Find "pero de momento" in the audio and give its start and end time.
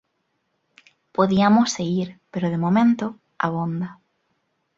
2.31-3.05